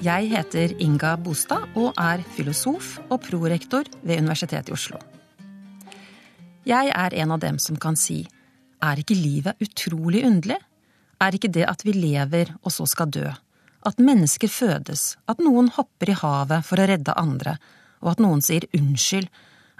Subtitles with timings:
[0.00, 4.96] Jeg heter Inga Bostad og er filosof og prorektor ved Universitetet i Oslo.
[6.64, 8.22] Jeg er en av dem som kan si
[8.80, 10.56] er ikke livet utrolig underlig?
[11.20, 13.26] Er ikke det at vi lever og så skal dø,
[13.84, 17.58] at mennesker fødes, at noen hopper i havet for å redde andre,
[18.00, 19.28] og at noen sier unnskyld,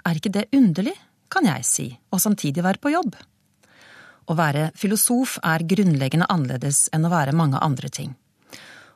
[0.05, 0.93] er ikke det underlig,
[1.33, 3.17] kan jeg si, og samtidig være på jobb?
[4.29, 8.13] Å være filosof er grunnleggende annerledes enn å være mange andre ting.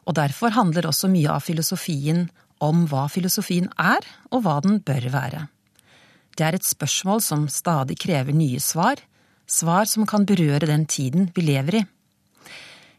[0.06, 2.28] Og derfor handler også mye av filosofien
[2.64, 5.48] om hva filosofien er, og hva den bør være.
[6.36, 9.00] Det er et spørsmål som stadig krever nye svar,
[9.48, 11.84] svar som kan berøre den tiden vi lever i.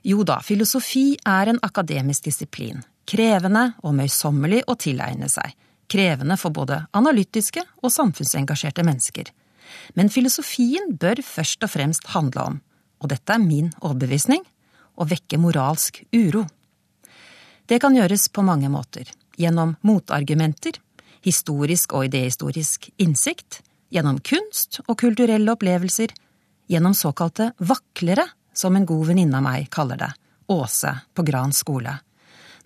[0.07, 5.51] Jo da, filosofi er en akademisk disiplin, krevende og møysommelig å tilegne seg,
[5.91, 9.33] krevende for både analytiske og samfunnsengasjerte mennesker.
[9.99, 12.61] Men filosofien bør først og fremst handle om,
[13.03, 14.45] og dette er min overbevisning,
[14.97, 16.47] å vekke moralsk uro.
[17.67, 19.09] Det kan gjøres på mange måter.
[19.37, 20.79] Gjennom motargumenter,
[21.27, 26.15] historisk og idehistorisk innsikt, gjennom kunst og kulturelle opplevelser,
[26.71, 30.13] gjennom såkalte vaklere, som en god venninne av meg kaller det,
[30.49, 31.93] Åse på Gran skole.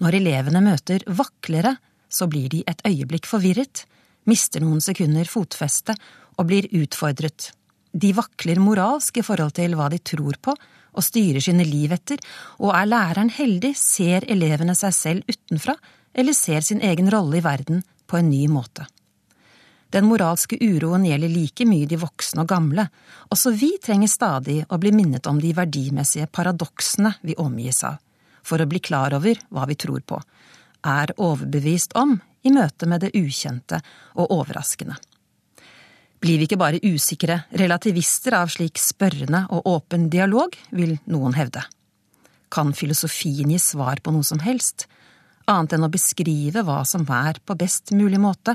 [0.01, 1.75] Når elevene møter vaklere,
[2.09, 3.87] så blir de et øyeblikk forvirret,
[4.29, 5.97] mister noen sekunder fotfeste
[6.37, 7.51] og blir utfordret.
[7.93, 10.55] De vakler moralsk i forhold til hva de tror på
[10.93, 12.21] og styrer sine liv etter,
[12.59, 15.77] og er læreren heldig, ser elevene seg selv utenfra,
[16.15, 18.87] eller ser sin egen rolle i verden på en ny måte.
[19.91, 22.87] Den moralske uroen gjelder like mye de voksne og gamle,
[23.35, 27.99] også vi trenger stadig å bli minnet om de verdimessige paradoksene vi omgis av,
[28.47, 30.21] for å bli klar over hva vi tror på,
[30.87, 32.15] er overbevist om
[32.47, 33.83] i møte med det ukjente
[34.15, 34.95] og overraskende.
[36.21, 41.63] Blir vi ikke bare usikre relativister av slik spørrende og åpen dialog, vil noen hevde.
[42.53, 44.85] Kan filosofien gi svar på noe som helst,
[45.49, 48.55] annet enn å beskrive hva som er på best mulig måte,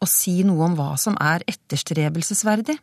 [0.00, 2.76] og si noe om hva som er etterstrebelsesverdig?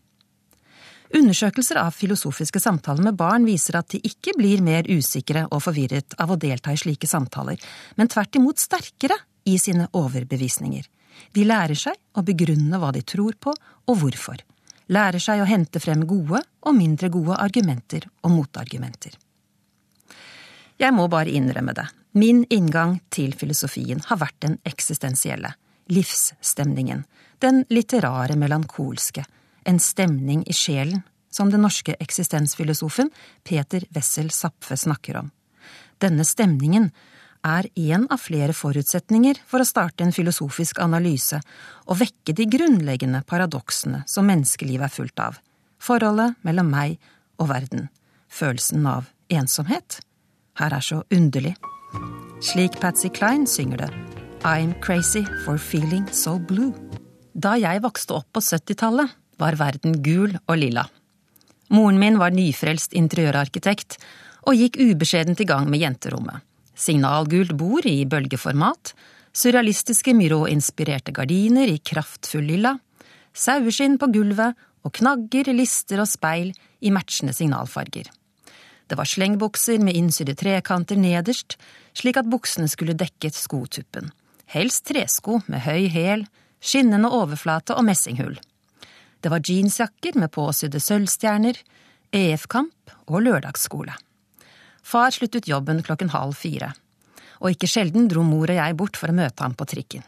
[1.18, 6.18] Undersøkelser av filosofiske samtaler med barn viser at de ikke blir mer usikre og forvirret
[6.20, 7.62] av å delta i slike samtaler,
[7.96, 9.16] men tvert imot sterkere
[9.48, 10.84] i sine overbevisninger.
[11.34, 14.42] De lærer seg å begrunne hva de tror på og hvorfor,
[14.94, 19.16] lærer seg å hente frem gode og mindre gode argumenter og motargumenter.
[20.78, 25.56] Jeg må bare innrømme det, min inngang til filosofien har vært den eksistensielle,
[25.90, 27.04] livsstemningen,
[27.42, 29.26] den litterære melankolske,
[29.68, 33.12] en stemning i sjelen, som den norske eksistensfilosofen
[33.46, 35.32] Peter Wessel Zapfe snakker om.
[36.02, 36.92] Denne stemningen
[37.48, 41.40] er en av flere forutsetninger for å starte en filosofisk analyse
[41.86, 45.40] og vekke de grunnleggende paradoksene som menneskelivet er fullt av.
[45.80, 46.98] Forholdet mellom meg
[47.42, 47.88] og verden.
[48.28, 50.02] Følelsen av ensomhet.
[50.60, 51.56] Her er så underlig.
[52.44, 53.92] Slik Patsy Klein synger det.
[54.44, 56.74] I'm crazy for feeling so blue.
[57.34, 60.88] Da jeg vokste opp på 70-tallet, var verden gul og lilla.
[61.70, 64.00] Moren min var nyfrelst interiørarkitekt
[64.48, 66.42] og gikk ubeskjedent i gang med jenterommet
[66.78, 68.94] signalgult bord i bølgeformat,
[69.38, 72.78] surrealistiske Myrå-inspirerte gardiner i kraftfull lilla,
[73.38, 78.10] saueskinn på gulvet og knagger, lister og speil i matchende signalfarger.
[78.88, 81.58] Det var slengbukser med innsydde trekanter nederst,
[81.98, 84.14] slik at buksene skulle dekket skotuppen.
[84.48, 86.24] Helst tresko med høy hæl,
[86.64, 88.38] skinnende overflate og messinghull.
[89.20, 91.60] Det var jeansjakker med påsydde sølvstjerner,
[92.16, 93.98] EF-kamp og lørdagsskole.
[94.88, 96.72] Far sluttet jobben klokken halv fire,
[97.42, 100.06] og ikke sjelden dro mor og jeg bort for å møte ham på trikken.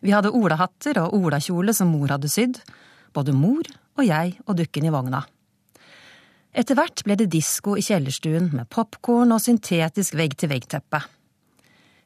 [0.00, 2.62] Vi hadde olahatter og olakjole som mor hadde sydd,
[3.12, 3.68] både mor
[3.98, 5.20] og jeg og dukken i vogna.
[6.58, 11.02] Etter hvert ble det disko i kjellerstuen med popkorn og syntetisk vegg-til-vegg-teppe.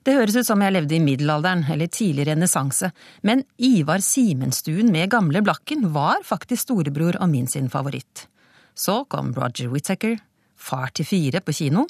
[0.03, 2.91] Det høres ut som jeg levde i middelalderen eller tidlig renessanse,
[3.23, 8.27] men Ivar Simenstuen med Gamle Blakken var faktisk storebror og min sin favoritt.
[8.75, 10.19] Så kom Roger Whittaker,
[10.63, 11.87] Far til fire på kino,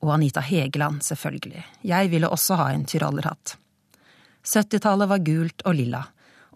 [0.00, 1.64] og Anita Hegeland, selvfølgelig.
[1.84, 3.56] Jeg ville også ha en tyrollerhatt.
[4.48, 6.04] 70-tallet var gult og lilla,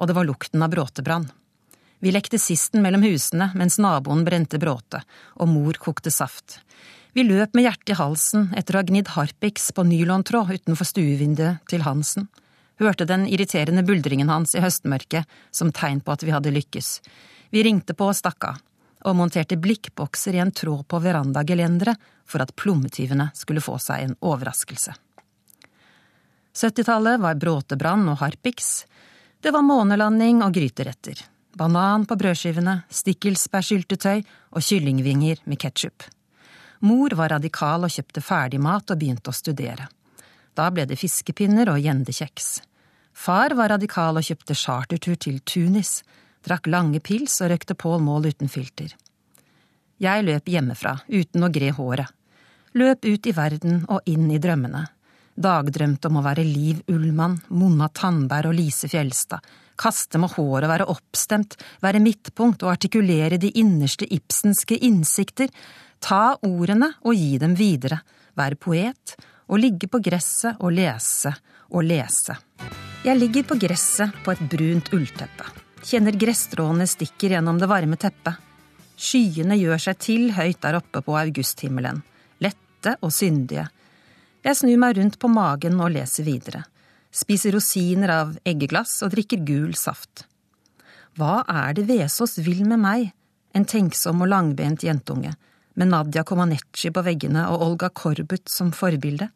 [0.00, 1.28] og det var lukten av bråtebrann.
[2.02, 5.02] Vi lekte sisten mellom husene mens naboen brente bråte,
[5.38, 6.60] og mor kokte saft.
[7.12, 11.60] Vi løp med hjertet i halsen etter å ha gnidd harpiks på nylontråd utenfor stuevinduet
[11.68, 12.30] til Hansen,
[12.80, 16.96] hørte den irriterende buldringen hans i høstmørket som tegn på at vi hadde lykkes.
[17.52, 18.62] Vi ringte på og stakk av
[19.04, 24.16] og monterte blikkbokser i en tråd på verandagelenderet for at plommetyvene skulle få seg en
[24.20, 24.94] overraskelse.
[26.52, 28.84] 70-tallet var bråtebrann og harpiks,
[29.42, 31.18] det var månelanding og gryteretter,
[31.58, 34.20] banan på brødskivene, stikkelsbærsyltetøy
[34.52, 36.04] og kyllingvinger med ketsjup.
[36.86, 39.88] Mor var radikal og kjøpte ferdigmat og begynte å studere.
[40.54, 42.60] Da ble det fiskepinner og gjendekjeks.
[43.12, 46.00] Far var radikal og kjøpte chartertur til Tunis,
[46.46, 48.94] drakk lange pils og røkte Pål Mål uten filter.
[50.02, 52.10] Jeg løp hjemmefra, uten å gre håret.
[52.74, 54.86] Løp ut i verden og inn i drømmene.
[55.32, 59.40] Dagdrømte om å være Liv Ullmann, Monna Tandberg og Lise Fjelstad,
[59.80, 65.48] kaste med håret, være oppstemt, være midtpunkt og artikulere de innerste ibsenske innsikter,
[66.02, 68.02] ta ordene og gi dem videre,
[68.36, 69.16] være poet
[69.48, 71.32] og ligge på gresset og lese
[71.72, 72.36] og lese.
[73.02, 75.48] Jeg ligger på gresset på et brunt ullteppe,
[75.86, 78.38] kjenner gresstråene stikker gjennom det varme teppet.
[78.96, 82.02] Skyene gjør seg til høyt der oppe på augusthimmelen,
[82.42, 83.66] lette og syndige.
[84.42, 86.64] Jeg snur meg rundt på magen og leser videre,
[87.10, 90.26] spiser rosiner av eggeglass og drikker gul saft.
[91.18, 93.10] Hva er det Vesaas vil med meg,
[93.52, 95.34] en tenksom og langbent jentunge,
[95.74, 99.28] med Nadia Comaneci på veggene og Olga Korbut som forbilde?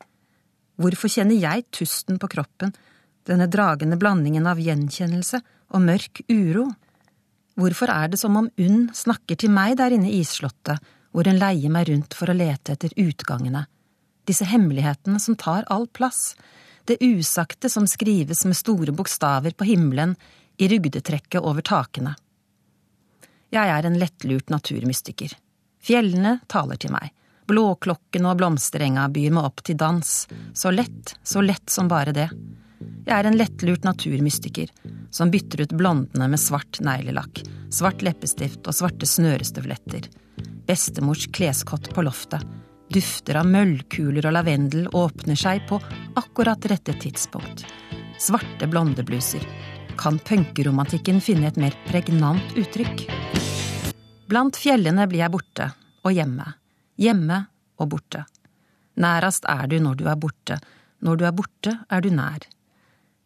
[0.76, 2.74] Hvorfor kjenner jeg tusten på kroppen,
[3.26, 5.40] denne dragende blandingen av gjenkjennelse
[5.74, 6.68] og mørk uro?
[7.56, 11.40] Hvorfor er det som om UNN snakker til meg der inne i isslottet, hvor en
[11.40, 13.64] leier meg rundt for å lete etter utgangene,
[14.28, 16.34] disse hemmelighetene som tar all plass,
[16.86, 20.14] det usagte som skrives med store bokstaver på himmelen,
[20.56, 22.14] i rugdetrekket over takene.
[23.52, 25.34] Jeg er en lettlurt naturmystiker.
[25.84, 27.12] Fjellene taler til meg.
[27.46, 30.14] Blåklokken og blomsterenga byr meg opp til dans.
[30.56, 32.30] Så lett, så lett som bare det.
[32.80, 34.70] Jeg er en lettlurt naturmystiker
[35.14, 37.42] som bytter ut blondene med svart neglelakk,
[37.72, 40.08] svart leppestift og svarte snørestøvletter.
[40.66, 42.42] Bestemors kleskott på loftet.
[42.92, 45.78] Dufter av møllkuler og lavendel åpner seg på
[46.18, 47.64] akkurat rette tidspunkt.
[48.22, 49.42] Svarte blondebluser.
[49.96, 53.06] Kan punkeromantikken finne et mer pregnant uttrykk?
[54.26, 55.70] Blant fjellene blir jeg borte,
[56.04, 56.46] og hjemme.
[57.00, 57.40] Hjemme
[57.80, 58.24] og borte.
[59.00, 60.58] Nærast er du når du er borte,
[61.04, 62.46] når du er borte er du nær.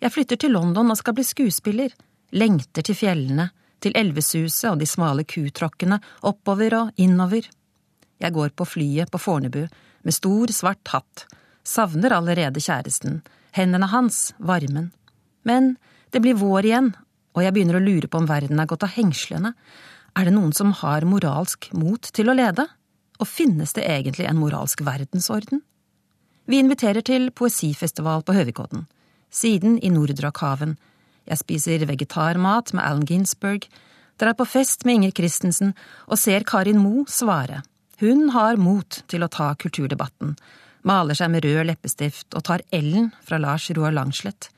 [0.00, 1.92] Jeg flytter til London og skal bli skuespiller,
[2.32, 3.50] lengter til fjellene,
[3.80, 5.98] til Elvesuset og de smale kutråkkene,
[6.28, 7.44] oppover og innover.
[8.20, 9.66] Jeg går på flyet på Fornebu,
[10.02, 11.26] med stor, svart hatt,
[11.64, 13.20] savner allerede kjæresten,
[13.56, 14.90] hendene hans, varmen.
[15.44, 15.74] Men
[16.12, 16.92] det blir vår igjen,
[17.36, 19.52] og jeg begynner å lure på om verden er gått av hengslene,
[20.16, 22.64] er det noen som har moralsk mot til å lede?
[23.20, 25.60] Og finnes det egentlig en moralsk verdensorden?
[26.50, 28.88] Vi inviterer til poesifestival på Høvikodden.
[29.30, 30.76] Siden i Nordrakhaven.
[31.30, 33.68] Jeg spiser vegetarmat med Allen Ginsberg,
[34.18, 35.74] drar på fest med Inger Christensen
[36.08, 37.62] og ser Karin Moe svare.
[38.00, 40.34] Hun har mot til å ta kulturdebatten,
[40.82, 44.48] maler seg med rød leppestift og tar Ellen fra Lars Roar Langslett.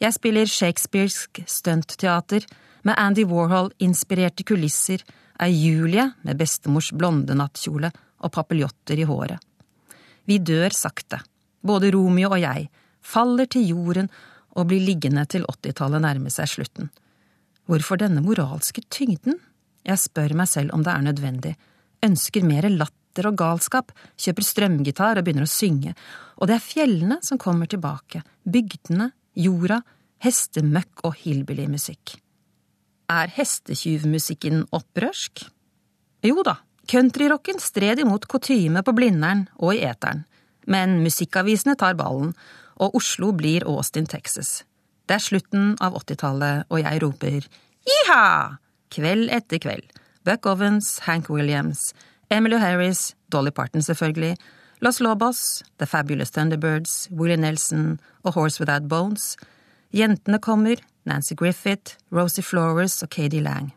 [0.00, 2.46] Jeg spiller shakespearsk stuntteater,
[2.82, 5.02] med Andy Warhol-inspirerte kulisser,
[5.36, 7.90] er Julie med bestemors blonde nattkjole
[8.24, 9.36] og papiljotter i håret.
[10.24, 11.18] Vi dør sakte,
[11.60, 12.70] både Romeo og jeg,
[13.10, 14.10] faller til jorden
[14.58, 16.90] og blir liggende til åttitallet nærmer seg slutten.
[17.70, 19.38] Hvorfor denne moralske tyngden?
[19.86, 21.54] Jeg spør meg selv om det er nødvendig,
[22.04, 25.94] ønsker mer latter og galskap, kjøper strømgitar og begynner å synge,
[26.38, 29.80] og det er fjellene som kommer tilbake, bygdene, jorda,
[30.24, 32.16] hestemøkk og hillbillymusikk.
[33.10, 35.46] Er hestetjuvmusikken opprørsk?
[36.26, 36.58] Jo da,
[36.90, 40.26] countryrocken stred imot kutyme på Blindern og i eteren,
[40.70, 42.34] men musikkavisene tar ballen,
[42.80, 44.64] og Oslo blir Austin, Texas.
[45.06, 47.46] Det er slutten av åttitallet, og jeg roper
[47.86, 48.24] jiha!
[48.90, 49.86] Kveld etter kveld.
[50.26, 51.92] Buck Ovens, Hank Williams,
[52.30, 54.36] Emily Harris, Dolly Parton selvfølgelig,
[54.80, 59.36] Los Lobos, The Fabulous Thunderbirds, Willie Nelson og Horse Without Bones.
[59.92, 63.72] Jentene kommer, Nancy Griffith, Rosie Flores og Katie Lang.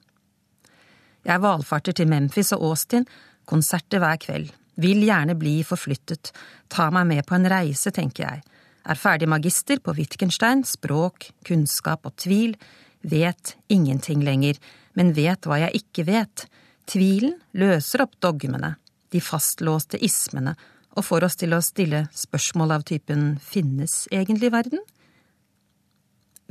[1.25, 3.05] Jeg valfarter til Memphis og Austin,
[3.45, 6.31] konserter hver kveld, vil gjerne bli forflyttet,
[6.69, 8.43] ta meg med på en reise, tenker jeg,
[8.83, 12.55] er ferdig magister på Wittgenstein, språk, kunnskap og tvil,
[13.03, 14.59] vet ingenting lenger,
[14.97, 16.45] men vet hva jeg ikke vet.
[16.89, 18.75] Tvilen løser opp dogmene,
[19.11, 20.55] de fastlåste ismene,
[20.93, 24.83] og får oss til å stille spørsmål av typen finnes egentlig verden?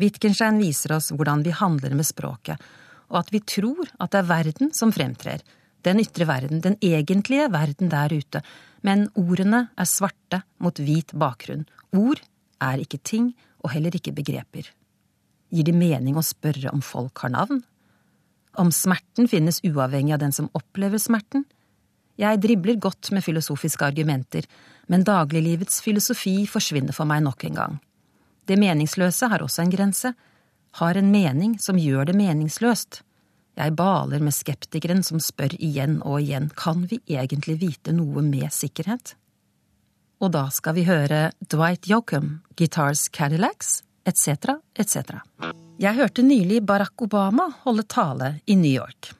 [0.00, 2.56] Wittgenstein viser oss hvordan vi handler med språket,
[3.12, 5.44] og at vi tror at det er verden som fremtrer,
[5.86, 8.42] den ytre verden, den egentlige verden der ute,
[8.82, 11.66] men ordene er svarte mot hvit bakgrunn.
[11.94, 12.22] Ord
[12.62, 14.68] er ikke ting og heller ikke begreper.
[15.52, 17.62] Gir det mening å spørre om folk har navn?
[18.58, 21.44] Om smerten finnes uavhengig av den som opplever smerten?
[22.20, 24.44] Jeg dribler godt med filosofiske argumenter,
[24.88, 27.78] men dagliglivets filosofi forsvinner for meg nok en gang.
[28.48, 30.12] Det meningsløse har også en grense,
[30.80, 33.02] har en mening som gjør det meningsløst.
[33.58, 38.48] Jeg baler med skeptikeren som spør igjen og igjen, kan vi egentlig vite noe med
[38.54, 39.14] sikkerhet?
[40.22, 45.18] og da skal vi høre Dwight Yoakam, Guitars Cadillacs, etc., etc.
[45.82, 49.10] Jeg hørte nylig Barack Obama holde tale i New York.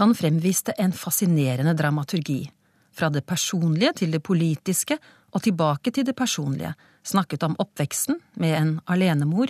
[0.00, 2.44] Han fremviste en fascinerende dramaturgi.
[2.92, 4.98] Fra det personlige til det politiske
[5.32, 9.48] og tilbake til det personlige, snakket om oppveksten med en alenemor,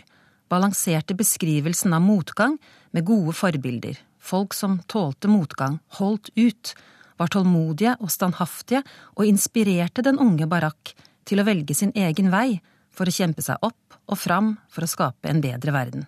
[0.50, 2.58] balanserte beskrivelsen av motgang
[2.94, 6.74] med gode forbilder, folk som tålte motgang, holdt ut,
[7.18, 8.82] var tålmodige og standhaftige
[9.16, 10.94] og inspirerte den unge Barack
[11.28, 12.60] til å velge sin egen vei
[12.94, 16.06] for å kjempe seg opp og fram for å skape en bedre verden.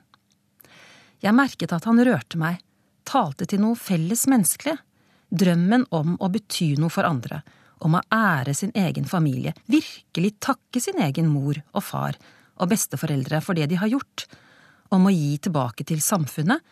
[1.23, 2.59] Jeg merket at han rørte meg,
[3.09, 4.77] talte til noe felles menneskelig,
[5.35, 7.43] drømmen om å bety noe for andre,
[7.85, 12.19] om å ære sin egen familie, virkelig takke sin egen mor og far
[12.55, 14.27] og besteforeldre for det de har gjort,
[14.95, 16.63] om å gi tilbake til samfunnet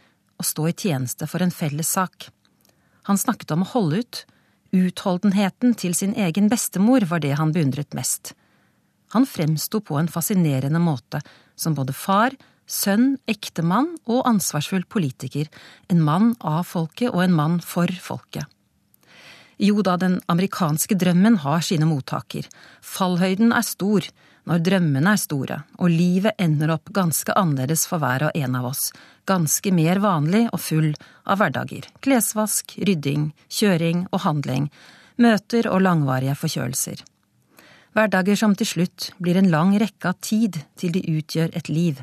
[0.42, 2.28] og stå i tjeneste for en felles sak.
[3.06, 4.22] Han snakket om å holde ut,
[4.74, 8.34] utholdenheten til sin egen bestemor var det han beundret mest.
[9.14, 11.20] Han fremsto på en fascinerende måte,
[11.54, 12.34] som både far,
[12.66, 15.50] sønn, ektemann og ansvarsfull politiker,
[15.92, 18.48] en mann av folket og en mann for folket.
[19.62, 22.48] Jo da, den amerikanske drømmen har sine mottaker.
[22.82, 24.08] Fallhøyden er stor
[24.48, 28.66] når drømmene er store, og livet ender opp ganske annerledes for hver og en av
[28.72, 28.88] oss,
[29.28, 30.90] ganske mer vanlig og full
[31.22, 34.68] av hverdager, klesvask, rydding, kjøring og handling,
[35.22, 37.04] møter og langvarige forkjølelser.
[37.92, 42.00] Hverdager som til slutt blir en lang rekke av tid til de utgjør et liv.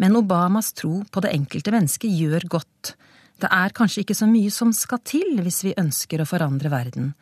[0.00, 2.94] Men Obamas tro på det enkelte mennesket gjør godt,
[3.42, 7.12] det er kanskje ikke så mye som skal til hvis vi ønsker å forandre verden.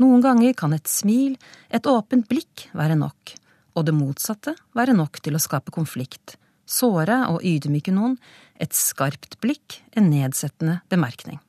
[0.00, 1.38] Noen ganger kan et smil,
[1.72, 3.34] et åpent blikk være nok,
[3.74, 6.36] og det motsatte være nok til å skape konflikt,
[6.66, 8.18] såre og ydmyke noen,
[8.60, 11.40] et skarpt blikk, en nedsettende bemerkning.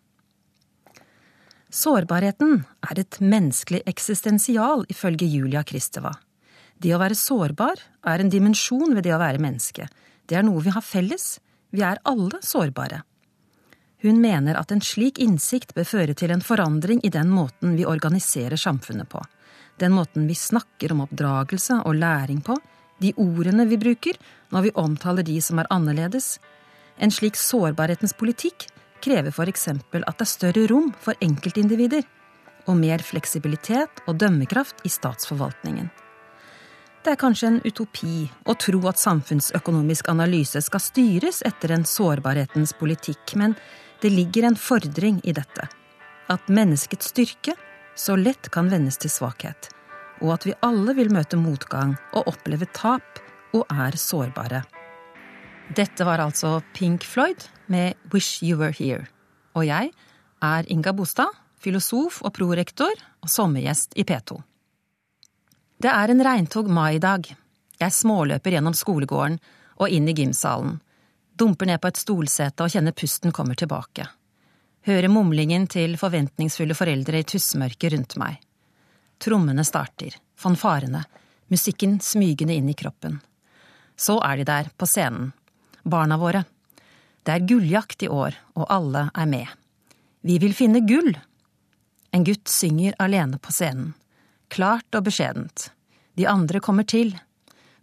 [1.73, 6.11] Sårbarheten er et menneskelig eksistensial, ifølge Julia Kristeva.
[6.77, 9.87] Det å være sårbar er en dimensjon ved det å være menneske.
[10.29, 11.39] Det er noe vi har felles.
[11.73, 13.01] Vi er alle sårbare.
[14.03, 17.87] Hun mener at en slik innsikt bør føre til en forandring i den måten vi
[17.87, 19.21] organiserer samfunnet på,
[19.81, 22.57] den måten vi snakker om oppdragelse og læring på,
[23.01, 24.19] de ordene vi bruker
[24.53, 26.37] når vi omtaler de som er annerledes.
[26.97, 28.67] En slik sårbarhetens politikk
[29.03, 32.05] krever eksempel at det er større rom for enkeltindivider,
[32.69, 35.89] og mer fleksibilitet og dømmekraft i statsforvaltningen.
[37.03, 42.71] Det er kanskje en utopi å tro at samfunnsøkonomisk analyse skal styres etter en sårbarhetens
[42.79, 43.57] politikk, men
[43.99, 45.67] det ligger en fordring i dette.
[46.31, 47.57] At menneskets styrke
[47.95, 49.69] så lett kan vendes til svakhet.
[50.23, 53.21] Og at vi alle vil møte motgang og oppleve tap
[53.53, 54.63] og er sårbare.
[55.73, 59.07] Dette var altså Pink Floyd med Wish You Were Here.
[59.55, 59.91] Og jeg
[60.43, 61.29] er Inga Bostad,
[61.61, 62.91] filosof og prorektor
[63.23, 64.39] og sommergjest i P2.
[65.83, 67.29] Det er en regntog maidag.
[67.79, 69.39] Jeg småløper gjennom skolegården
[69.79, 70.79] og inn i gymsalen
[71.35, 74.05] dumper ned på et stolsete og kjenner pusten kommer tilbake.
[74.83, 78.39] Hører mumlingen til forventningsfulle foreldre i tussmørket rundt meg.
[79.23, 81.05] Trommene starter, fanfarene,
[81.47, 83.21] musikken smygende inn i kroppen.
[83.95, 85.31] Så er de der, på scenen,
[85.83, 86.43] barna våre.
[87.23, 89.47] Det er gulljakt i år, og alle er med.
[90.27, 91.13] Vi vil finne gull!
[92.11, 93.93] En gutt synger alene på scenen.
[94.51, 95.69] Klart og beskjedent.
[96.19, 97.15] De andre kommer til.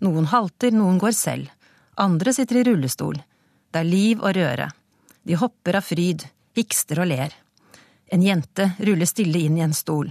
[0.04, 1.48] Noen halter, noen går selv.
[1.96, 3.16] Andre sitter i rullestol.
[3.72, 4.68] Det er liv og røre.
[5.26, 7.34] De hopper av fryd, hikster og ler.
[8.10, 10.10] En jente ruller stille inn i en stol.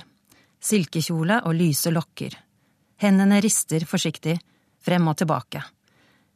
[0.60, 2.36] Silkekjole og lyse lokker.
[3.00, 4.38] Hendene rister forsiktig,
[4.84, 5.63] frem og tilbake.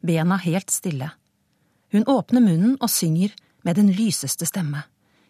[0.04, 1.10] Bena helt stille.
[1.92, 3.34] Hun åpner munnen og synger
[3.64, 4.84] med den lyseste stemme.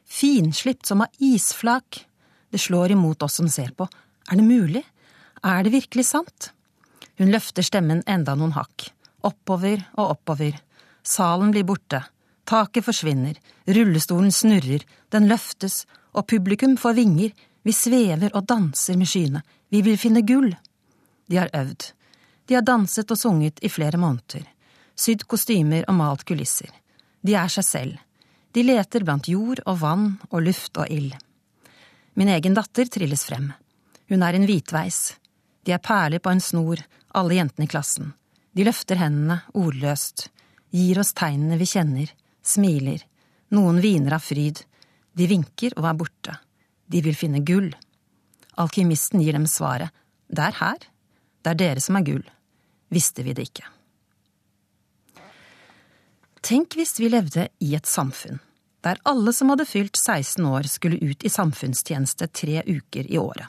[0.06, 2.04] Finslipt som av isflak.
[2.50, 3.88] Det slår imot oss som ser på.
[4.30, 4.84] Er det mulig?
[5.44, 6.52] Er det virkelig sant?
[7.18, 8.90] Hun løfter stemmen enda noen hakk.
[9.24, 10.58] Oppover og oppover
[11.04, 12.00] Salen blir borte.
[12.44, 13.40] Taket forsvinner.
[13.66, 14.84] Rullestolen snurrer.
[15.10, 15.86] Den løftes.
[16.14, 17.34] Og publikum får vinger.
[17.64, 19.44] Vi svever og danser med skyene.
[19.70, 20.52] Vi vil finne gull.
[21.30, 21.92] De har øvd.
[22.46, 24.44] De har danset og sunget i flere måneder.
[24.96, 26.70] Sydd kostymer og malt kulisser.
[27.24, 28.02] De er seg selv.
[28.54, 31.16] De leter blant jord og vann og luft og ild.
[32.14, 33.50] Min egen datter trilles frem.
[34.12, 35.16] Hun er en hvitveis.
[35.66, 36.84] De er perler på en snor,
[37.16, 38.12] alle jentene i klassen.
[38.54, 40.28] De løfter hendene, ordløst
[40.74, 42.12] gir oss tegnene vi kjenner,
[42.44, 43.02] smiler,
[43.56, 44.62] noen hviner av fryd,
[45.14, 46.38] de vinker og er borte,
[46.90, 47.72] de vil finne gull.
[48.60, 49.94] Alkymisten gir dem svaret,
[50.28, 50.88] det er her,
[51.44, 52.26] det er dere som er gull,
[52.94, 53.68] visste vi det ikke.
[56.44, 58.42] Tenk hvis vi levde i et samfunn
[58.84, 63.48] der alle som hadde fylt 16 år skulle ut i samfunnstjeneste tre uker i året.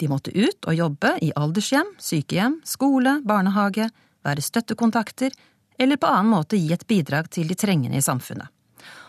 [0.00, 3.88] De måtte ut og jobbe i aldershjem, sykehjem, skole, barnehage,
[4.24, 5.36] være støttekontakter
[5.78, 8.48] eller på annen måte gi et bidrag til de trengende i samfunnet.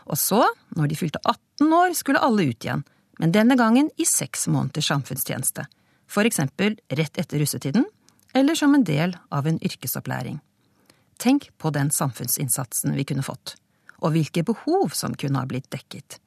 [0.07, 0.43] Og så,
[0.75, 2.83] når de fylte 18 år, skulle alle ut igjen,
[3.19, 5.65] men denne gangen i seks måneders samfunnstjeneste,
[6.07, 7.86] for eksempel rett etter russetiden,
[8.33, 10.39] eller som en del av en yrkesopplæring.
[11.17, 13.55] Tenk på den samfunnsinnsatsen vi kunne fått,
[14.00, 16.19] og hvilke behov som kunne ha blitt dekket.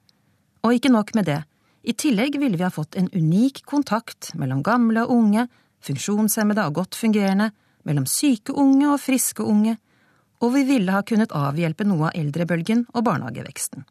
[0.61, 1.39] Og ikke nok med det,
[1.81, 5.47] i tillegg ville vi ha fått en unik kontakt mellom gamle og unge,
[5.81, 7.49] funksjonshemmede og godt fungerende,
[7.87, 9.79] mellom syke unge og friske unge,
[10.41, 13.85] og vi ville ha kunnet avhjelpe noe av eldrebølgen og barnehageveksten.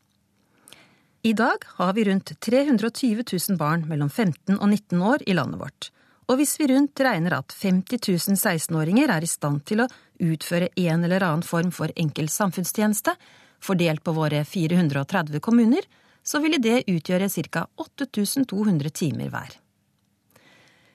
[1.23, 5.61] I dag har vi rundt 320 000 barn mellom 15 og 19 år i landet
[5.61, 5.91] vårt,
[6.31, 9.89] og hvis vi rundt regner at 50 000 16-åringer er i stand til å
[10.21, 13.17] utføre en eller annen form for enkel samfunnstjeneste,
[13.61, 15.85] fordelt på våre 430 kommuner,
[16.23, 19.59] så ville det utgjøre ca 8200 timer hver.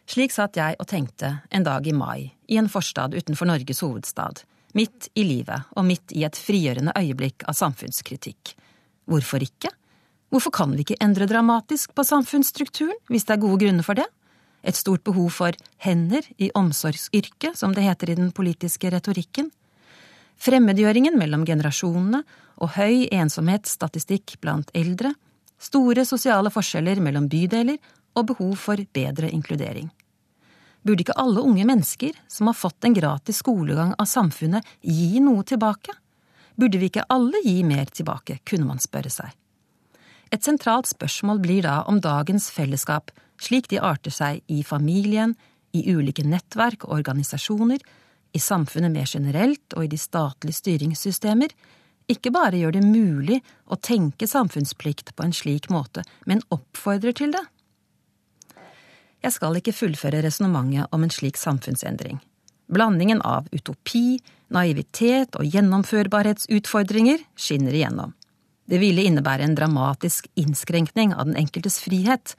[0.10, 4.42] Slik satt jeg og tenkte en dag i mai, i en forstad utenfor Norges hovedstad,
[4.76, 8.54] midt i livet og midt i et frigjørende øyeblikk av samfunnskritikk.
[9.10, 9.72] Hvorfor ikke?
[10.34, 14.08] Hvorfor kan vi ikke endre dramatisk på samfunnsstrukturen, hvis det er gode grunner for det?
[14.66, 15.56] Et stort behov for
[15.86, 19.52] hender i omsorgsyrket, som det heter i den politiske retorikken.
[20.42, 22.24] Fremmedgjøringen mellom generasjonene
[22.60, 25.14] og høy ensomhetsstatistikk blant eldre,
[25.62, 27.78] store sosiale forskjeller mellom bydeler
[28.16, 29.88] og behov for bedre inkludering.
[30.86, 35.42] Burde ikke alle unge mennesker som har fått en gratis skolegang av samfunnet, gi noe
[35.48, 35.96] tilbake?
[36.56, 39.34] Burde vi ikke alle gi mer tilbake, kunne man spørre seg.
[40.34, 43.10] Et sentralt spørsmål blir da om dagens fellesskap,
[43.42, 45.34] slik de arter seg i familien,
[45.76, 47.82] i ulike nettverk og organisasjoner,
[48.36, 51.50] i samfunnet mer generelt og i de statlige styringssystemer,
[52.12, 53.40] ikke bare gjør det mulig
[53.72, 57.42] å tenke samfunnsplikt på en slik måte, men oppfordrer til det.
[59.26, 62.20] Jeg skal ikke fullføre resonnementet om en slik samfunnsendring.
[62.70, 64.20] Blandingen av utopi,
[64.54, 68.14] naivitet og gjennomførbarhetsutfordringer skinner igjennom.
[68.70, 72.36] Det ville innebære en dramatisk innskrenkning av den enkeltes frihet.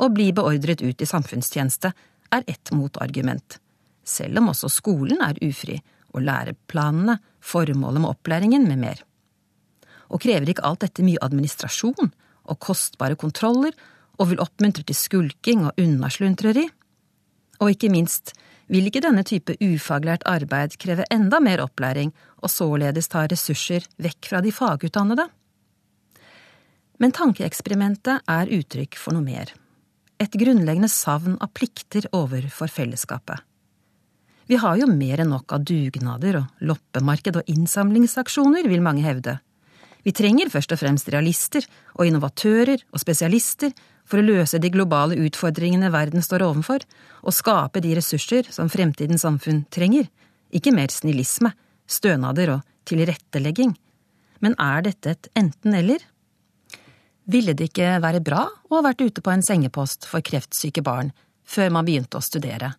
[0.00, 1.92] Å bli beordret ut i samfunnstjeneste
[2.32, 3.58] er ett motargument,
[4.04, 5.78] selv om også skolen er ufri
[6.12, 9.04] og læreplanene, formålet med opplæringen med mer.
[10.08, 13.76] Og krever ikke alt dette mye administrasjon og kostbare kontroller
[14.22, 16.68] og vil oppmuntre til skulking og unnasluntreri?
[17.62, 18.32] Og ikke minst,
[18.70, 24.30] vil ikke denne type ufaglært arbeid kreve enda mer opplæring og således ta ressurser vekk
[24.30, 25.26] fra de fagutdannede?
[27.02, 29.50] Men tankeeksperimentet er uttrykk for noe mer.
[30.22, 33.42] Et grunnleggende savn av plikter overfor fellesskapet.
[34.46, 39.38] Vi har jo mer enn nok av dugnader og loppemarked og innsamlingsaksjoner, vil mange hevde.
[40.02, 43.74] Vi trenger først og fremst realister og innovatører og spesialister
[44.08, 46.84] for å løse de globale utfordringene verden står overfor,
[47.22, 50.08] og skape de ressurser som fremtidens samfunn trenger,
[50.52, 51.52] ikke mer snillisme,
[51.86, 53.74] stønader og tilrettelegging.
[54.42, 56.02] Men er dette et enten–eller?
[57.30, 61.14] Ville det ikke være bra å ha vært ute på en sengepost for kreftsyke barn
[61.46, 62.74] før man begynte å studere?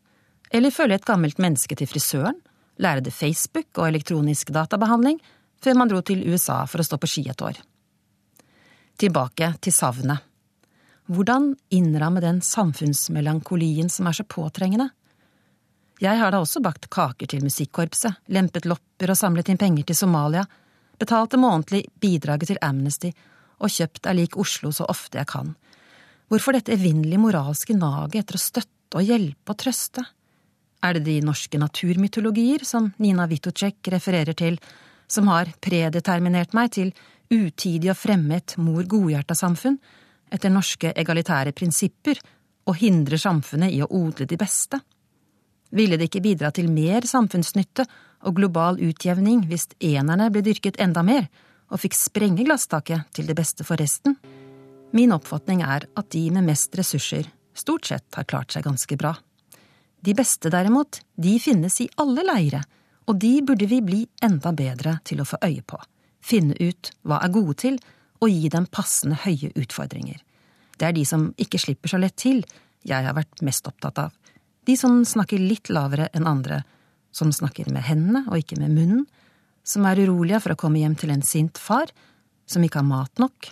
[0.54, 2.38] eller følge et gammelt menneske til frisøren,
[2.82, 5.20] lære det Facebook og elektronisk databehandling,
[5.64, 7.58] før man dro til USA for å stå på ski et år.
[9.02, 10.22] Tilbake til savnet.
[11.12, 14.90] Hvordan innramme den samfunnsmelankolien som er så påtrengende?
[16.02, 20.00] Jeg har da også bakt kaker til musikkorpset, lempet lopper og samlet inn penger til
[20.00, 20.46] Somalia,
[21.00, 23.12] betalt det månedlig bidraget til Amnesty
[23.64, 25.54] og kjøpt er lik Oslo så ofte jeg kan.
[26.32, 30.04] Hvorfor dette evinnelige moralske naget etter å støtte og hjelpe og trøste?
[30.84, 34.58] Er det de norske naturmytologier som Nina Witocek refererer til,
[35.08, 36.92] som har predeterminert meg til
[37.32, 39.78] utidig å fremme et mor godhjerta samfunn,
[40.34, 42.20] etter norske egalitære prinsipper,
[42.64, 44.80] og hindre samfunnet i å odle de beste?
[45.74, 47.86] Ville det ikke bidra til mer samfunnsnytte
[48.24, 51.28] og global utjevning hvis enerne ble dyrket enda mer,
[51.74, 54.16] og fikk sprenge glasstaket til det beste for resten?
[54.94, 59.16] Min oppfatning er at de med mest ressurser stort sett har klart seg ganske bra.
[60.04, 62.62] De beste, derimot, de finnes i alle leire,
[63.08, 65.80] og de burde vi bli enda bedre til å få øye på,
[66.24, 67.80] finne ut hva er gode til,
[68.24, 70.22] og gi dem passende høye utfordringer.
[70.80, 72.44] Det er de som ikke slipper så lett til,
[72.88, 74.14] jeg har vært mest opptatt av.
[74.64, 76.62] De som snakker litt lavere enn andre,
[77.14, 79.04] som snakker med hendene og ikke med munnen,
[79.64, 81.92] som er urolige for å komme hjem til en sint far,
[82.48, 83.52] som ikke har mat nok.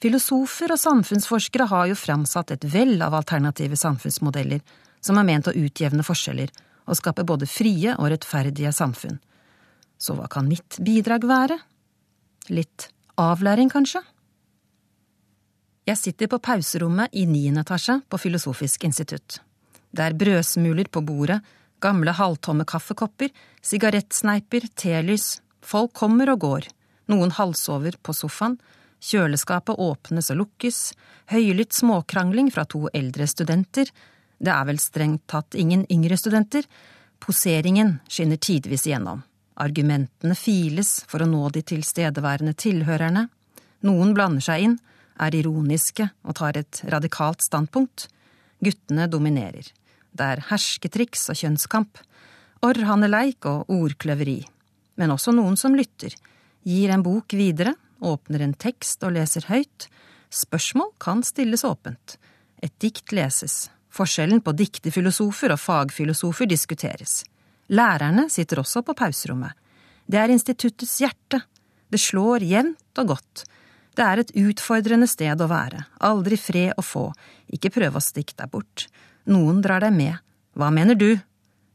[0.00, 4.62] Filosofer og samfunnsforskere har jo framsatt et vell av alternative samfunnsmodeller
[5.04, 6.52] som er ment å utjevne forskjeller
[6.88, 9.18] og skape både frie og rettferdige samfunn.
[10.00, 11.58] Så hva kan mitt bidrag være?
[12.48, 14.02] Litt avlæring, kanskje?
[15.88, 19.40] Jeg sitter på pauserommet i niende etasje på Filosofisk institutt.
[19.90, 21.40] Det er brødsmuler på bordet,
[21.80, 26.68] gamle halvtomme kaffekopper, sigarettsneiper, telys, folk kommer og går,
[27.10, 28.58] noen halsover på sofaen,
[29.00, 30.80] kjøleskapet åpnes og lukkes,
[31.32, 33.90] høylytt småkrangling fra to eldre studenter,
[34.40, 36.68] det er vel strengt tatt ingen yngre studenter,
[37.20, 39.24] poseringen skinner tidvis igjennom,
[39.60, 43.26] argumentene files for å nå de tilstedeværende tilhørerne,
[43.86, 44.78] noen blander seg inn,
[45.20, 48.08] er ironiske og tar et radikalt standpunkt.
[48.60, 49.66] Guttene dominerer.
[50.12, 52.00] Det er hersketriks og kjønnskamp,
[52.66, 54.40] orrhanneleik og ordkløveri.
[55.00, 56.14] Men også noen som lytter,
[56.66, 59.88] gir en bok videre, åpner en tekst og leser høyt.
[60.32, 62.16] Spørsmål kan stilles åpent.
[62.60, 63.70] Et dikt leses.
[63.90, 67.22] Forskjellen på diktefilosofer og fagfilosofer diskuteres.
[67.70, 69.54] Lærerne sitter også på pauserommet.
[70.10, 71.42] Det er instituttets hjerte.
[71.90, 73.44] Det slår jevnt og godt.
[73.94, 77.08] Det er et utfordrende sted å være, aldri fred å få,
[77.50, 78.86] ikke prøve å stikke deg bort.
[79.30, 80.18] Noen drar deg med.
[80.54, 81.18] Hva mener du?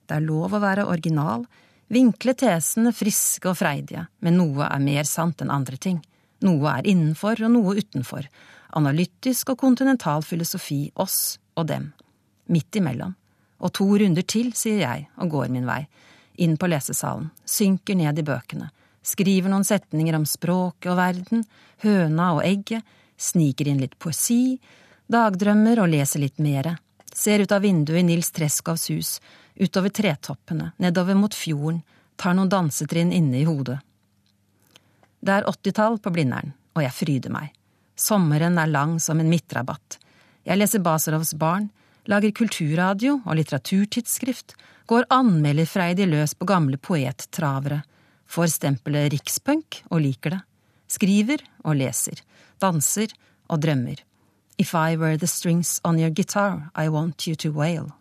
[0.05, 1.45] Det er lov å være original,
[1.91, 5.99] vinkle tesene friske og freidige, men noe er mer sant enn andre ting.
[6.45, 8.27] Noe er innenfor og noe utenfor.
[8.75, 11.91] Analytisk og kontinental filosofi, oss og dem.
[12.51, 13.15] Midt imellom.
[13.65, 15.81] Og to runder til, sier jeg og går min vei.
[16.45, 18.69] Inn på lesesalen, synker ned i bøkene
[19.05, 21.43] skriver noen setninger om språket og verden,
[21.85, 22.85] høna og egget,
[23.17, 24.57] sniker inn litt poesi,
[25.11, 26.75] dagdrømmer og leser litt mere,
[27.13, 29.11] ser ut av vinduet i Nils Treskovs hus,
[29.55, 31.83] utover tretoppene, nedover mot fjorden,
[32.17, 33.77] tar noen dansetrinn inne i hodet.
[35.25, 37.53] Det er åttitall på Blindern, og jeg fryder meg.
[37.95, 39.99] Sommeren er lang som en midtrabatt.
[40.45, 41.69] Jeg leser Baserovs Barn,
[42.11, 47.81] lager kulturradio og litteraturtidsskrift, går anmelderfreidig løs på gamle poettravere,
[48.29, 50.41] får stempelet rikspunk og liker det,
[50.91, 52.21] skriver og leser,
[52.61, 53.13] danser
[53.49, 53.97] og drømmer.
[54.57, 57.91] If I were the strings on your guitar, I want you to wail.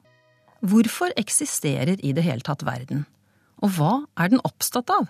[0.61, 3.05] Hvorfor eksisterer i det hele tatt verden,
[3.61, 5.09] og hva er den oppstått av?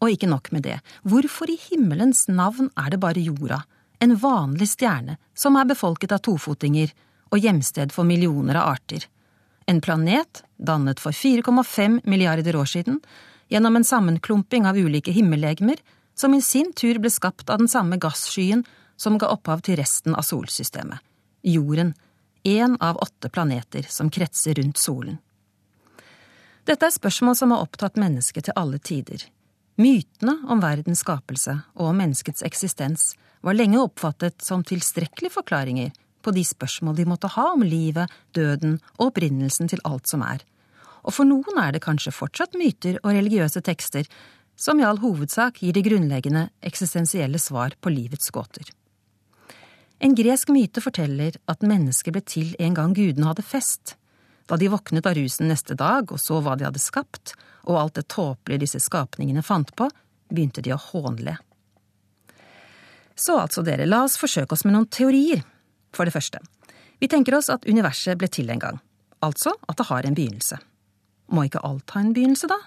[0.00, 3.60] Og ikke nok med det, hvorfor i himmelens navn er det bare jorda,
[4.00, 6.94] en vanlig stjerne som er befolket av tofotinger
[7.30, 9.06] og hjemsted for millioner av arter?
[9.66, 13.00] En planet dannet for 4,5 milliarder år siden,
[13.48, 15.78] gjennom en sammenklumping av ulike himmellegemer,
[16.14, 18.64] som i sin tur ble skapt av den samme gasskyen
[18.96, 21.00] som ga opphav til resten av solsystemet,
[21.42, 21.94] jorden,
[22.44, 25.18] én av åtte planeter som kretser rundt solen.
[26.68, 29.24] Dette er spørsmål som har opptatt mennesket til alle tider.
[29.80, 36.34] Mytene om verdens skapelse og om menneskets eksistens var lenge oppfattet som tilstrekkelige forklaringer på
[36.36, 40.44] de spørsmål de måtte ha om livet, døden og opprinnelsen til alt som er,
[41.04, 44.08] og for noen er det kanskje fortsatt myter og religiøse tekster
[44.60, 48.68] som i all hovedsak gir de grunnleggende eksistensielle svar på livets gåter.
[50.00, 53.96] En gresk myte forteller at mennesket ble til en gang gudene hadde fest.
[54.48, 57.34] Da de våknet av rusen neste dag og så hva de hadde skapt,
[57.68, 59.88] og alt det tåpelige disse skapningene fant på,
[60.32, 61.36] begynte de å hånle.
[63.16, 65.44] Så altså, dere, la oss forsøke oss med noen teorier.
[65.96, 66.40] For det første,
[67.00, 68.80] vi tenker oss at universet ble til en gang,
[69.24, 70.58] altså at det har en begynnelse.
[71.30, 72.58] Må ikke alt ha en begynnelse, da?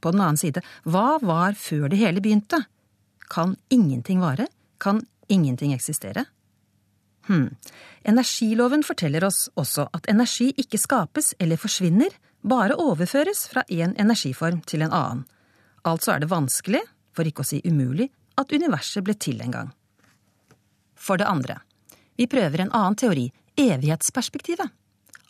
[0.00, 2.64] På den annen side, hva var før det hele begynte?
[3.30, 4.48] Kan ingenting vare?
[4.80, 6.24] Kan ingenting eksistere?
[7.28, 7.54] Hm,
[8.02, 12.10] energiloven forteller oss også at energi ikke skapes eller forsvinner,
[12.42, 15.26] bare overføres fra én energiform til en annen.
[15.84, 16.80] Altså er det vanskelig,
[17.12, 18.08] for ikke å si umulig,
[18.40, 19.70] at universet ble til en gang.
[20.96, 21.60] For det andre,
[22.20, 24.68] vi prøver en annen teori, evighetsperspektivet.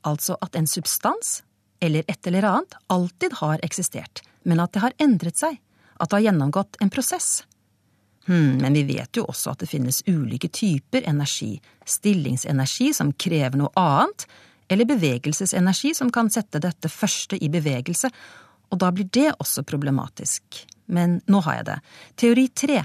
[0.02, 1.42] Altså at en substans,
[1.78, 5.60] eller et eller annet alltid har eksistert, men at det har endret seg,
[6.00, 7.44] at det har gjennomgått en prosess.
[8.26, 11.52] Hm, men vi vet jo også at det finnes ulike typer energi,
[11.86, 14.26] stillingsenergi som krever noe annet,
[14.66, 18.10] eller bevegelsesenergi som kan sette dette første i bevegelse,
[18.74, 20.64] og da blir det også problematisk.
[20.90, 21.80] Men nå har jeg det.
[22.18, 22.82] Teori tre.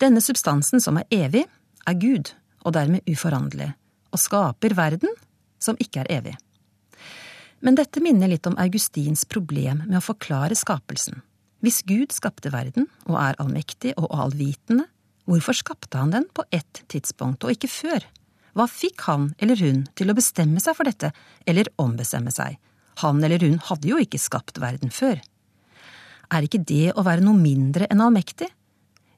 [0.00, 1.44] Denne substansen som er evig,
[1.84, 2.32] er Gud,
[2.68, 3.72] og dermed uforanderlig,
[4.12, 5.14] og skaper verden
[5.62, 6.34] som ikke er evig.
[7.64, 11.22] Men dette minner litt om Augustins problem med å forklare skapelsen.
[11.64, 14.86] Hvis Gud skapte verden og er allmektig og allvitende,
[15.26, 18.06] hvorfor skapte han den på ett tidspunkt og ikke før?
[18.54, 21.10] Hva fikk han eller hun til å bestemme seg for dette,
[21.46, 22.60] eller ombestemme seg?
[23.02, 25.18] Han eller hun hadde jo ikke skapt verden før.
[26.34, 28.50] Er ikke det å være noe mindre enn allmektig?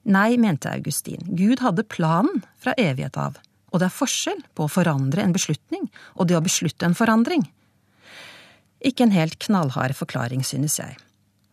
[0.03, 3.37] Nei, mente Augustin, Gud hadde planen fra evighet av,
[3.69, 7.45] og det er forskjell på å forandre en beslutning og det å beslutte en forandring.
[8.81, 10.97] Ikke en helt knallhard forklaring, synes jeg.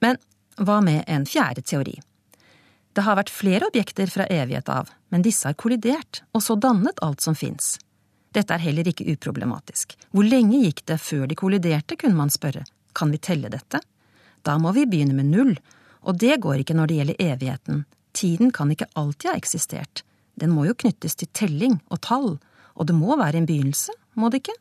[0.00, 0.16] Men
[0.56, 1.98] hva med en fjerde teori?
[2.96, 6.98] Det har vært flere objekter fra evighet av, men disse har kollidert, og så dannet
[7.04, 7.76] alt som fins.
[8.34, 9.94] Dette er heller ikke uproblematisk.
[10.10, 12.64] Hvor lenge gikk det før de kolliderte, kunne man spørre.
[12.96, 13.80] Kan vi telle dette?
[14.42, 15.54] Da må vi begynne med null,
[16.08, 17.84] og det går ikke når det gjelder evigheten.
[18.18, 20.02] Tiden kan ikke alltid ha eksistert.
[20.38, 22.32] Den må jo knyttes til telling og tall,
[22.74, 24.56] og det må være en begynnelse, må det ikke?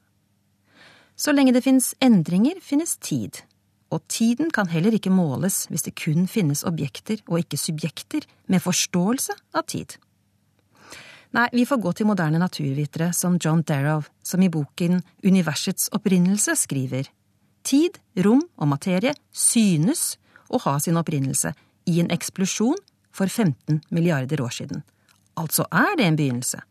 [1.18, 3.42] Så lenge det finnes endringer, finnes tid,
[3.90, 8.62] og tiden kan heller ikke måles hvis det kun finnes objekter og ikke subjekter med
[8.62, 9.96] forståelse av tid.
[11.36, 16.56] Nei, vi får gå til moderne naturvitere som John Darrow, som i boken Universets opprinnelse
[16.56, 17.10] skriver
[17.68, 20.16] Tid, rom og materie synes
[20.48, 21.52] å ha sin opprinnelse
[21.92, 22.78] i en eksplosjon
[23.18, 24.84] for 15 milliarder år siden.
[25.38, 26.62] Altså er det en begynnelse,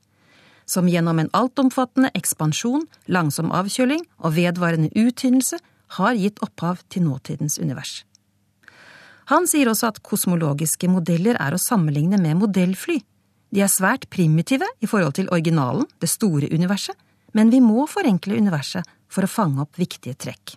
[0.67, 5.61] som gjennom en altomfattende ekspansjon, langsom avkjøling og vedvarende uttynnelse
[5.99, 8.01] har gitt opphav til nåtidens univers.
[9.31, 13.01] Han sier også at kosmologiske modeller er å sammenligne med modellfly.
[13.55, 16.95] De er svært primitive i forhold til originalen, det store universet,
[17.35, 20.57] men vi må forenkle universet for å fange opp viktige trekk.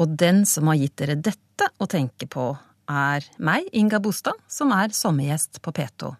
[0.00, 2.48] Og den som har gitt dere dette å tenke på,
[2.90, 6.12] er meg, Inga Bostad, som er sommergjest på P2.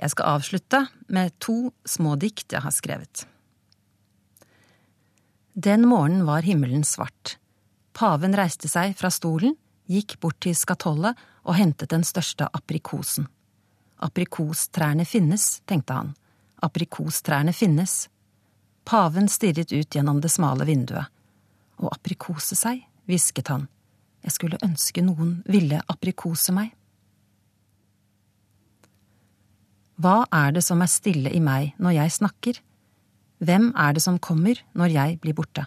[0.00, 0.80] Jeg skal avslutte
[1.12, 3.26] med to små dikt jeg har skrevet.
[5.54, 7.36] Den morgenen var himmelen svart.
[7.94, 9.54] Paven reiste seg fra stolen,
[9.86, 13.28] gikk bort til skatollet og hentet den største aprikosen.
[14.02, 16.10] Aprikostrærne finnes, tenkte han.
[16.64, 18.08] Aprikostrærne finnes.
[18.84, 21.06] Paven stirret ut gjennom det smale vinduet.
[21.78, 23.68] Å aprikose seg, hvisket han.
[24.24, 26.72] Jeg skulle ønske noen ville aprikose meg.
[30.00, 32.58] Hva er det som er stille i meg når jeg snakker?
[33.44, 35.66] Hvem er det som kommer når jeg blir borte?